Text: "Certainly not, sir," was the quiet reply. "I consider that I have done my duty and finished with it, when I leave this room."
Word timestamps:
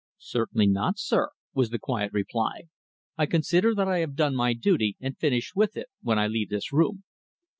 "Certainly 0.17 0.65
not, 0.65 0.97
sir," 0.97 1.29
was 1.53 1.69
the 1.69 1.77
quiet 1.77 2.11
reply. 2.11 2.63
"I 3.19 3.27
consider 3.27 3.75
that 3.75 3.87
I 3.87 3.99
have 3.99 4.15
done 4.15 4.33
my 4.35 4.53
duty 4.53 4.97
and 4.99 5.15
finished 5.15 5.55
with 5.55 5.77
it, 5.77 5.89
when 6.01 6.17
I 6.17 6.25
leave 6.25 6.49
this 6.49 6.73
room." 6.73 7.03